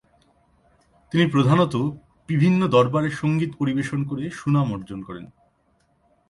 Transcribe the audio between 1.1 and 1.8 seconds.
প্রধানত